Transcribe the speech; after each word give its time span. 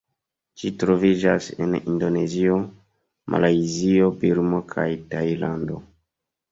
Ĝi 0.61 0.69
troviĝas 0.83 1.49
en 1.65 1.75
Indonezio, 1.81 2.57
Malajzio, 3.35 4.11
Birmo 4.25 4.67
kaj 4.75 4.89
Tajlando. 5.15 5.81